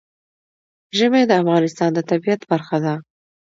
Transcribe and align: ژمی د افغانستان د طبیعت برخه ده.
ژمی 0.97 1.23
د 1.27 1.31
افغانستان 1.41 1.89
د 1.93 1.99
طبیعت 2.09 2.41
برخه 2.51 2.77
ده. 2.85 2.95